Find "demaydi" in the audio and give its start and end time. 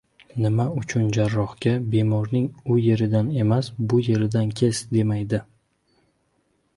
4.99-5.41